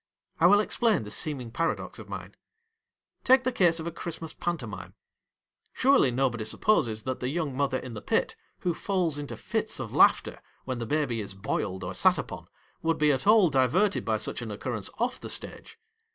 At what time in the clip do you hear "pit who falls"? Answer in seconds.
8.01-9.19